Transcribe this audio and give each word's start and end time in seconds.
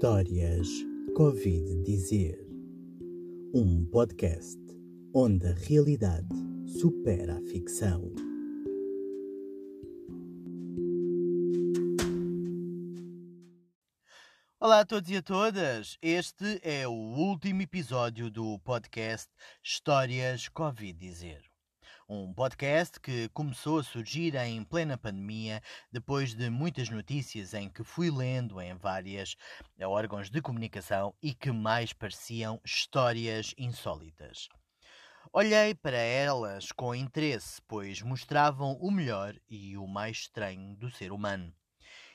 Histórias 0.00 0.66
Covid 1.14 1.82
Dizer 1.82 2.42
um 3.52 3.84
podcast 3.84 4.58
onde 5.14 5.46
a 5.46 5.52
realidade 5.52 6.26
supera 6.80 7.36
a 7.36 7.42
ficção. 7.42 8.10
Olá 14.58 14.80
a 14.80 14.86
todos 14.86 15.10
e 15.10 15.16
a 15.16 15.22
todas! 15.22 15.98
Este 16.00 16.58
é 16.62 16.88
o 16.88 16.92
último 16.92 17.60
episódio 17.60 18.30
do 18.30 18.58
podcast 18.60 19.28
Histórias 19.62 20.48
Covid 20.48 20.98
Dizer. 20.98 21.49
Um 22.12 22.34
podcast 22.34 22.98
que 22.98 23.28
começou 23.28 23.78
a 23.78 23.84
surgir 23.84 24.34
em 24.34 24.64
plena 24.64 24.98
pandemia, 24.98 25.62
depois 25.92 26.34
de 26.34 26.50
muitas 26.50 26.88
notícias 26.90 27.54
em 27.54 27.70
que 27.70 27.84
fui 27.84 28.10
lendo 28.10 28.60
em 28.60 28.74
vários 28.74 29.36
órgãos 29.80 30.28
de 30.28 30.42
comunicação 30.42 31.14
e 31.22 31.32
que 31.32 31.52
mais 31.52 31.92
pareciam 31.92 32.60
histórias 32.64 33.54
insólitas. 33.56 34.48
Olhei 35.32 35.72
para 35.72 35.98
elas 35.98 36.72
com 36.72 36.96
interesse, 36.96 37.62
pois 37.68 38.02
mostravam 38.02 38.72
o 38.80 38.90
melhor 38.90 39.36
e 39.48 39.76
o 39.76 39.86
mais 39.86 40.16
estranho 40.16 40.74
do 40.74 40.90
ser 40.90 41.12
humano. 41.12 41.54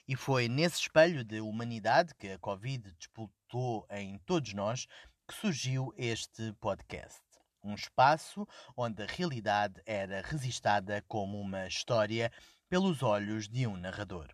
E 0.06 0.14
foi 0.14 0.50
nesse 0.50 0.82
espelho 0.82 1.24
de 1.24 1.40
humanidade 1.40 2.14
que 2.16 2.32
a 2.32 2.40
Covid 2.40 2.94
disputou 3.00 3.88
em 3.90 4.18
todos 4.26 4.54
nós 4.54 4.88
que 5.26 5.34
surgiu 5.34 5.94
este 5.98 6.52
podcast 6.60 7.25
um 7.66 7.76
espaço 7.76 8.48
onde 8.78 9.04
a 9.04 9.08
realidade 9.08 9.82
era 9.86 10.22
registada 10.22 11.04
como 11.08 11.40
uma 11.40 11.68
história 11.68 12.32
pelos 12.70 13.02
olhos 13.02 13.48
de 13.48 13.66
um 13.66 13.76
narrador. 13.76 14.28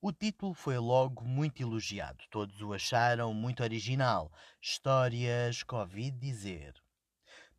O 0.00 0.12
título 0.12 0.54
foi 0.54 0.76
logo 0.78 1.24
muito 1.24 1.62
elogiado, 1.62 2.22
todos 2.30 2.60
o 2.60 2.74
acharam 2.74 3.32
muito 3.32 3.62
original. 3.62 4.30
Histórias 4.60 5.62
Covid 5.62 6.18
dizer. 6.18 6.74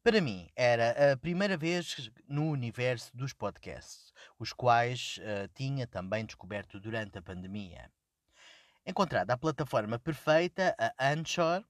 Para 0.04 0.22
mim, 0.22 0.48
era 0.56 1.14
a 1.14 1.18
primeira 1.18 1.58
vez 1.58 2.12
no 2.28 2.52
universo 2.52 3.10
dos 3.18 3.34
podcasts, 3.34 4.14
os 4.38 4.54
quais 4.54 5.18
uh, 5.18 5.48
tinha 5.56 5.88
também 5.88 6.24
descoberto 6.24 6.80
durante 6.80 7.18
a 7.18 7.22
pandemia. 7.24 7.92
Encontrada 8.86 9.34
a 9.34 9.38
plataforma 9.38 9.98
perfeita, 9.98 10.76
a 10.78 11.10
Anchor, 11.12 11.66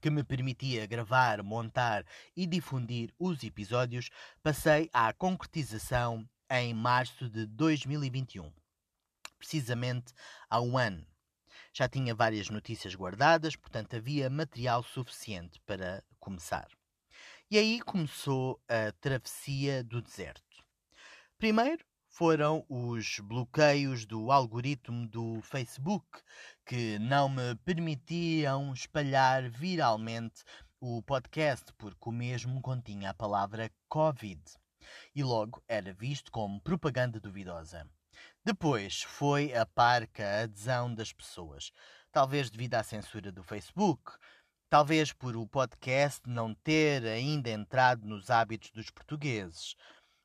que 0.00 0.10
me 0.10 0.22
permitia 0.22 0.86
gravar, 0.86 1.42
montar 1.42 2.04
e 2.36 2.46
difundir 2.46 3.12
os 3.18 3.42
episódios, 3.42 4.10
passei 4.42 4.88
à 4.92 5.12
concretização 5.12 6.28
em 6.50 6.72
março 6.72 7.28
de 7.28 7.46
2021, 7.46 8.52
precisamente 9.38 10.12
há 10.48 10.60
um 10.60 10.78
ano. 10.78 11.06
Já 11.72 11.88
tinha 11.88 12.14
várias 12.14 12.48
notícias 12.48 12.94
guardadas, 12.94 13.56
portanto 13.56 13.96
havia 13.96 14.30
material 14.30 14.82
suficiente 14.82 15.60
para 15.66 16.02
começar. 16.18 16.68
E 17.50 17.58
aí 17.58 17.80
começou 17.80 18.60
a 18.68 18.92
travessia 19.00 19.84
do 19.84 20.02
deserto. 20.02 20.64
Primeiro 21.38 21.84
foram 22.16 22.64
os 22.66 23.18
bloqueios 23.18 24.06
do 24.06 24.32
algoritmo 24.32 25.06
do 25.06 25.42
Facebook, 25.42 26.06
que 26.64 26.98
não 26.98 27.28
me 27.28 27.54
permitiam 27.56 28.72
espalhar 28.72 29.50
viralmente 29.50 30.42
o 30.80 31.02
podcast, 31.02 31.70
porque 31.76 32.08
o 32.08 32.12
mesmo 32.12 32.62
continha 32.62 33.10
a 33.10 33.14
palavra 33.14 33.70
Covid 33.86 34.40
e 35.14 35.22
logo 35.22 35.62
era 35.68 35.92
visto 35.92 36.32
como 36.32 36.58
propaganda 36.58 37.20
duvidosa. 37.20 37.86
Depois 38.42 39.02
foi 39.02 39.54
a 39.54 39.66
parca 39.66 40.44
adesão 40.44 40.94
das 40.94 41.12
pessoas, 41.12 41.70
talvez 42.10 42.48
devido 42.48 42.76
à 42.76 42.82
censura 42.82 43.30
do 43.30 43.42
Facebook, 43.42 44.10
talvez 44.70 45.12
por 45.12 45.36
o 45.36 45.46
podcast 45.46 46.22
não 46.26 46.54
ter 46.54 47.04
ainda 47.04 47.50
entrado 47.50 48.06
nos 48.06 48.30
hábitos 48.30 48.70
dos 48.70 48.88
portugueses. 48.88 49.76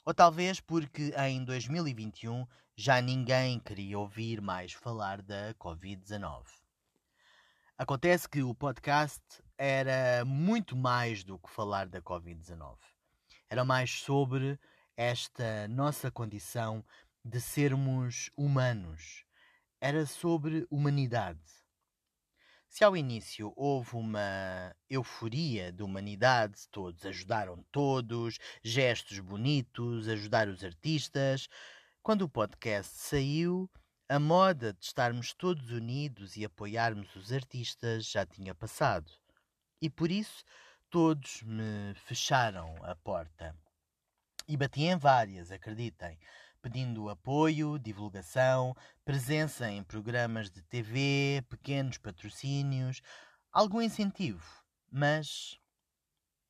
Ou 0.03 0.13
talvez 0.13 0.59
porque 0.59 1.13
em 1.15 1.43
2021 1.45 2.47
já 2.75 2.99
ninguém 2.99 3.59
queria 3.59 3.99
ouvir 3.99 4.41
mais 4.41 4.73
falar 4.73 5.21
da 5.21 5.53
Covid-19. 5.53 6.43
Acontece 7.77 8.27
que 8.27 8.41
o 8.41 8.55
podcast 8.55 9.21
era 9.55 10.25
muito 10.25 10.75
mais 10.75 11.23
do 11.23 11.37
que 11.37 11.49
falar 11.51 11.87
da 11.87 12.01
Covid-19. 12.01 12.77
Era 13.47 13.63
mais 13.63 13.91
sobre 14.01 14.59
esta 14.97 15.67
nossa 15.67 16.09
condição 16.09 16.83
de 17.23 17.39
sermos 17.39 18.31
humanos. 18.35 19.23
Era 19.79 20.07
sobre 20.07 20.65
humanidade. 20.71 21.60
Se 22.71 22.85
ao 22.85 22.95
início 22.95 23.51
houve 23.57 23.97
uma 23.97 24.73
euforia 24.89 25.73
de 25.73 25.83
humanidade, 25.83 26.69
todos 26.71 27.05
ajudaram 27.05 27.61
todos, 27.69 28.39
gestos 28.63 29.19
bonitos, 29.19 30.07
ajudar 30.07 30.47
os 30.47 30.63
artistas, 30.63 31.49
quando 32.01 32.21
o 32.21 32.29
podcast 32.29 32.95
saiu, 32.95 33.69
a 34.07 34.17
moda 34.17 34.71
de 34.71 34.85
estarmos 34.85 35.33
todos 35.33 35.69
unidos 35.69 36.37
e 36.37 36.45
apoiarmos 36.45 37.13
os 37.13 37.33
artistas 37.33 38.09
já 38.09 38.25
tinha 38.25 38.55
passado. 38.55 39.11
E 39.81 39.89
por 39.89 40.09
isso 40.09 40.41
todos 40.89 41.43
me 41.43 41.93
fecharam 42.05 42.73
a 42.83 42.95
porta. 42.95 43.53
E 44.47 44.55
bati 44.55 44.83
em 44.83 44.95
várias, 44.95 45.51
acreditem 45.51 46.17
pedindo 46.61 47.09
apoio, 47.09 47.79
divulgação, 47.79 48.75
presença 49.03 49.69
em 49.69 49.83
programas 49.83 50.49
de 50.49 50.61
TV, 50.63 51.43
pequenos 51.49 51.97
patrocínios, 51.97 53.01
algum 53.51 53.81
incentivo, 53.81 54.45
mas 54.91 55.59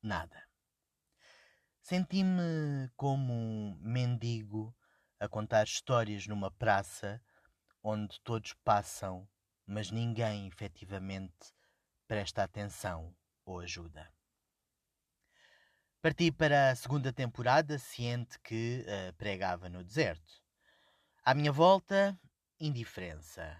nada. 0.02 0.42
Senti-me 1.80 2.88
como 2.96 3.32
um 3.32 3.76
mendigo 3.80 4.74
a 5.18 5.28
contar 5.28 5.64
histórias 5.64 6.26
numa 6.26 6.50
praça 6.50 7.20
onde 7.82 8.20
todos 8.20 8.52
passam, 8.64 9.28
mas 9.66 9.90
ninguém 9.90 10.46
efetivamente 10.46 11.52
presta 12.06 12.44
atenção 12.44 13.14
ou 13.44 13.60
ajuda. 13.60 14.08
Parti 16.02 16.32
para 16.32 16.70
a 16.70 16.74
segunda 16.74 17.12
temporada 17.12 17.78
ciente 17.78 18.36
que 18.40 18.84
uh, 18.84 19.12
pregava 19.12 19.68
no 19.68 19.84
deserto. 19.84 20.42
À 21.24 21.32
minha 21.32 21.52
volta, 21.52 22.18
indiferença. 22.58 23.56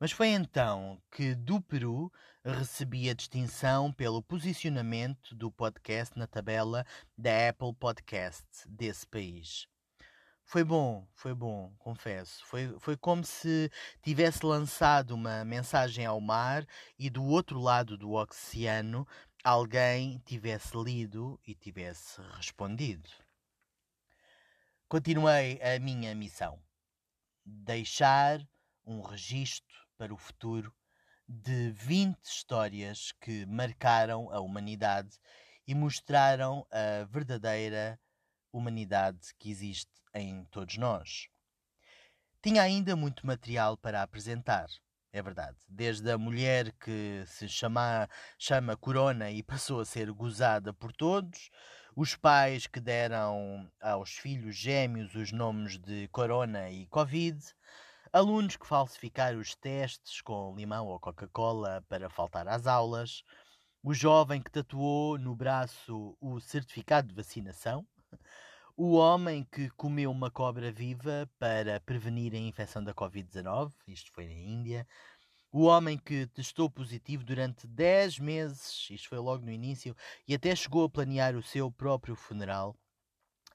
Mas 0.00 0.10
foi 0.10 0.28
então 0.28 0.98
que 1.10 1.34
do 1.34 1.60
Peru 1.60 2.10
recebi 2.42 3.10
a 3.10 3.14
distinção 3.14 3.92
pelo 3.92 4.22
posicionamento 4.22 5.34
do 5.34 5.52
podcast 5.52 6.18
na 6.18 6.26
tabela 6.26 6.82
da 7.14 7.50
Apple 7.50 7.74
Podcasts 7.74 8.64
desse 8.66 9.06
país. 9.06 9.68
Foi 10.46 10.64
bom, 10.64 11.06
foi 11.14 11.34
bom, 11.34 11.74
confesso. 11.78 12.42
Foi, 12.46 12.74
foi 12.78 12.96
como 12.96 13.22
se 13.22 13.70
tivesse 14.02 14.46
lançado 14.46 15.10
uma 15.10 15.44
mensagem 15.44 16.06
ao 16.06 16.22
mar 16.22 16.66
e 16.98 17.10
do 17.10 17.22
outro 17.22 17.60
lado 17.60 17.98
do 17.98 18.12
oceano 18.12 19.06
alguém 19.44 20.18
tivesse 20.24 20.74
lido 20.74 21.38
e 21.46 21.54
tivesse 21.54 22.18
respondido. 22.34 23.10
Continuei 24.88 25.60
a 25.62 25.78
minha 25.78 26.14
missão: 26.14 26.58
deixar 27.44 28.40
um 28.86 29.02
registro 29.02 29.76
para 29.98 30.14
o 30.14 30.16
futuro 30.16 30.74
de 31.28 31.70
20 31.72 32.18
histórias 32.24 33.12
que 33.20 33.44
marcaram 33.44 34.30
a 34.30 34.40
humanidade 34.40 35.18
e 35.66 35.74
mostraram 35.74 36.66
a 36.70 37.04
verdadeira 37.04 38.00
humanidade 38.50 39.34
que 39.38 39.50
existe 39.50 39.92
em 40.14 40.44
todos 40.46 40.78
nós. 40.78 41.28
Tinha 42.42 42.62
ainda 42.62 42.96
muito 42.96 43.26
material 43.26 43.76
para 43.76 44.02
apresentar 44.02 44.68
é 45.14 45.22
verdade. 45.22 45.56
Desde 45.68 46.10
a 46.10 46.18
mulher 46.18 46.72
que 46.72 47.22
se 47.26 47.48
chama, 47.48 48.08
chama 48.36 48.76
Corona 48.76 49.30
e 49.30 49.42
passou 49.44 49.80
a 49.80 49.84
ser 49.84 50.10
gozada 50.10 50.74
por 50.74 50.92
todos, 50.92 51.50
os 51.94 52.16
pais 52.16 52.66
que 52.66 52.80
deram 52.80 53.70
aos 53.80 54.10
filhos 54.10 54.56
gêmeos 54.56 55.14
os 55.14 55.30
nomes 55.30 55.78
de 55.78 56.08
Corona 56.08 56.68
e 56.68 56.86
Covid, 56.88 57.38
alunos 58.12 58.56
que 58.56 58.66
falsificaram 58.66 59.38
os 59.38 59.54
testes 59.54 60.20
com 60.20 60.52
limão 60.56 60.88
ou 60.88 60.98
Coca-Cola 60.98 61.84
para 61.88 62.10
faltar 62.10 62.48
às 62.48 62.66
aulas, 62.66 63.22
o 63.84 63.94
jovem 63.94 64.42
que 64.42 64.50
tatuou 64.50 65.16
no 65.16 65.36
braço 65.36 66.16
o 66.20 66.40
certificado 66.40 67.06
de 67.06 67.14
vacinação, 67.14 67.86
o 68.76 68.94
homem 68.94 69.44
que 69.44 69.70
comeu 69.70 70.10
uma 70.10 70.30
cobra 70.30 70.72
viva 70.72 71.30
para 71.38 71.78
prevenir 71.80 72.34
a 72.34 72.38
infecção 72.38 72.82
da 72.82 72.92
Covid-19, 72.92 73.72
isto 73.86 74.10
foi 74.12 74.26
na 74.26 74.34
Índia. 74.34 74.86
O 75.52 75.64
homem 75.64 75.96
que 75.96 76.26
testou 76.26 76.68
positivo 76.68 77.22
durante 77.22 77.68
10 77.68 78.18
meses, 78.18 78.88
isto 78.90 79.08
foi 79.08 79.18
logo 79.18 79.44
no 79.44 79.52
início, 79.52 79.96
e 80.26 80.34
até 80.34 80.54
chegou 80.56 80.84
a 80.84 80.90
planear 80.90 81.36
o 81.36 81.42
seu 81.42 81.70
próprio 81.70 82.16
funeral. 82.16 82.76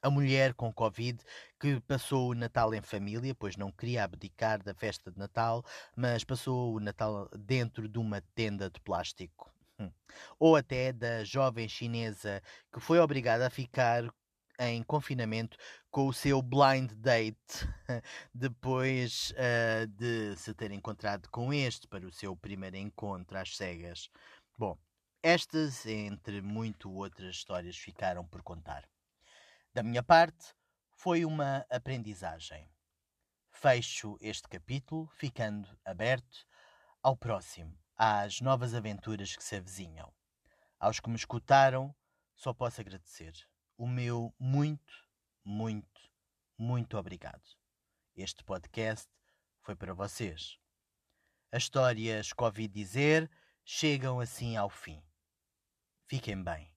A 0.01 0.09
mulher 0.09 0.53
com 0.53 0.71
Covid 0.71 1.21
que 1.59 1.81
passou 1.81 2.29
o 2.29 2.33
Natal 2.33 2.73
em 2.73 2.81
família, 2.81 3.35
pois 3.35 3.57
não 3.57 3.69
queria 3.69 4.05
abdicar 4.05 4.63
da 4.63 4.73
festa 4.73 5.11
de 5.11 5.19
Natal, 5.19 5.65
mas 5.93 6.23
passou 6.23 6.73
o 6.73 6.79
Natal 6.79 7.29
dentro 7.37 7.89
de 7.89 7.99
uma 7.99 8.21
tenda 8.33 8.69
de 8.69 8.79
plástico. 8.79 9.53
Hum. 9.77 9.91
Ou 10.39 10.55
até 10.55 10.93
da 10.93 11.25
jovem 11.25 11.67
chinesa 11.67 12.41
que 12.71 12.79
foi 12.79 12.99
obrigada 12.99 13.47
a 13.47 13.49
ficar 13.49 14.09
em 14.59 14.83
confinamento 14.83 15.57
com 15.89 16.07
o 16.07 16.13
seu 16.13 16.41
blind 16.41 16.91
date 16.93 17.65
depois 18.33 19.31
uh, 19.31 19.87
de 19.87 20.35
se 20.35 20.53
ter 20.53 20.71
encontrado 20.71 21.29
com 21.29 21.53
este 21.53 21.87
para 21.87 22.05
o 22.05 22.11
seu 22.11 22.35
primeiro 22.35 22.75
encontro 22.75 23.37
às 23.37 23.55
cegas. 23.55 24.09
Bom, 24.57 24.77
estas, 25.23 25.85
entre 25.85 26.41
muito 26.41 26.91
outras 26.91 27.35
histórias, 27.35 27.77
ficaram 27.77 28.25
por 28.27 28.43
contar. 28.43 28.87
Da 29.73 29.81
minha 29.81 30.03
parte, 30.03 30.53
foi 30.91 31.23
uma 31.23 31.65
aprendizagem. 31.69 32.69
Fecho 33.51 34.17
este 34.21 34.47
capítulo 34.47 35.07
ficando 35.07 35.67
aberto 35.85 36.45
ao 37.01 37.15
próximo, 37.15 37.77
às 37.95 38.41
novas 38.41 38.73
aventuras 38.73 39.35
que 39.35 39.43
se 39.43 39.55
avizinham. 39.55 40.13
Aos 40.77 40.99
que 40.99 41.09
me 41.09 41.15
escutaram, 41.15 41.95
só 42.35 42.53
posso 42.53 42.81
agradecer. 42.81 43.48
O 43.79 43.87
meu 43.87 44.35
muito, 44.37 45.07
muito, 45.41 46.11
muito 46.57 46.97
obrigado. 46.97 47.41
Este 48.13 48.43
podcast 48.43 49.07
foi 49.61 49.73
para 49.73 49.93
vocês. 49.93 50.59
As 51.49 51.63
histórias 51.63 52.33
que 52.33 52.43
ouvi 52.43 52.67
dizer 52.67 53.31
chegam 53.63 54.19
assim 54.19 54.57
ao 54.57 54.69
fim. 54.69 55.01
Fiquem 56.09 56.43
bem. 56.43 56.69